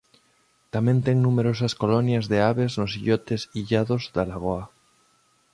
[0.73, 4.63] Tamén ten numerosas colonias de aves nos illotes illados da lagoa.